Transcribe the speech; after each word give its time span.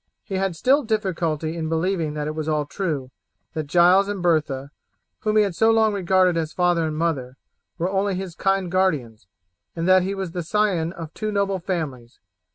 He 0.23 0.33
had 0.37 0.55
still 0.55 0.81
difficulty 0.81 1.55
in 1.55 1.69
believing 1.69 2.15
that 2.15 2.25
it 2.25 2.33
was 2.33 2.49
all 2.49 2.65
true, 2.65 3.11
that 3.53 3.67
Giles 3.67 4.07
and 4.07 4.19
Bertha, 4.19 4.71
whom 5.19 5.37
he 5.37 5.43
had 5.43 5.53
so 5.53 5.69
long 5.69 5.93
regarded 5.93 6.35
as 6.37 6.53
father 6.53 6.87
and 6.87 6.97
mother, 6.97 7.37
were 7.77 7.87
only 7.91 8.15
his 8.15 8.33
kind 8.33 8.71
guardians, 8.71 9.27
and 9.75 9.87
that 9.87 10.01
he 10.01 10.15
was 10.15 10.31
the 10.31 10.41
scion 10.41 10.91
of 10.93 11.13
two 11.13 11.31
noble 11.31 11.59
families. 11.59 12.19